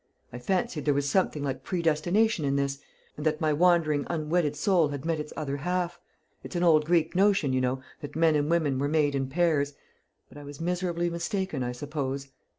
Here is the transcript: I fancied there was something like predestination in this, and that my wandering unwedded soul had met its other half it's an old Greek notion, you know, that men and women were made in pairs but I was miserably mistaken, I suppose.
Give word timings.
I 0.33 0.39
fancied 0.39 0.85
there 0.85 0.95
was 0.95 1.07
something 1.07 1.43
like 1.43 1.63
predestination 1.63 2.43
in 2.43 2.55
this, 2.55 2.79
and 3.17 3.23
that 3.23 3.39
my 3.39 3.53
wandering 3.53 4.03
unwedded 4.09 4.55
soul 4.55 4.87
had 4.87 5.05
met 5.05 5.19
its 5.19 5.31
other 5.37 5.57
half 5.57 5.99
it's 6.43 6.55
an 6.55 6.63
old 6.63 6.85
Greek 6.85 7.15
notion, 7.15 7.53
you 7.53 7.61
know, 7.61 7.83
that 8.01 8.15
men 8.15 8.35
and 8.35 8.49
women 8.49 8.79
were 8.79 8.87
made 8.89 9.13
in 9.13 9.27
pairs 9.29 9.75
but 10.27 10.39
I 10.39 10.43
was 10.43 10.59
miserably 10.59 11.11
mistaken, 11.11 11.61
I 11.61 11.71
suppose. 11.73 12.29